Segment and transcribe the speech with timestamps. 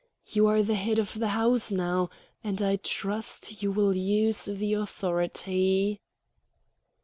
[0.25, 2.09] You are the head of the house now,
[2.43, 6.01] and I trust you will use the authority."